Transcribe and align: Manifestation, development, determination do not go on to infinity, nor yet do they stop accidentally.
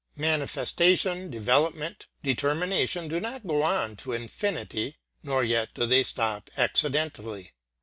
Manifestation, 0.17 1.29
development, 1.29 2.07
determination 2.23 3.07
do 3.07 3.19
not 3.19 3.45
go 3.45 3.61
on 3.61 3.95
to 3.97 4.13
infinity, 4.13 4.97
nor 5.21 5.43
yet 5.43 5.75
do 5.75 5.85
they 5.85 6.01
stop 6.01 6.49
accidentally. 6.57 7.51